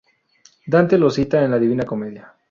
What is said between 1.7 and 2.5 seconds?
Comedia.